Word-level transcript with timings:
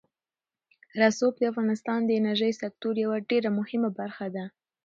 رسوب 1.01 1.33
د 1.37 1.41
افغانستان 1.51 1.99
د 2.05 2.09
انرژۍ 2.19 2.51
سکتور 2.61 2.93
یوه 3.05 3.17
ډېره 3.29 3.49
مهمه 3.59 3.89
برخه 3.99 4.27
ده. 4.35 4.45